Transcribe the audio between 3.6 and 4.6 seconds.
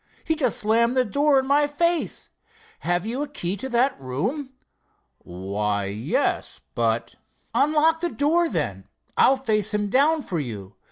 that room?"